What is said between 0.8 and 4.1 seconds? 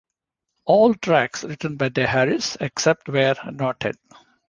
tracks written by De Harriss except where noted.